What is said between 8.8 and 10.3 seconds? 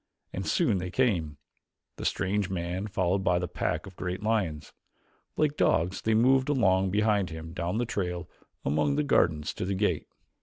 the gardens to the gate.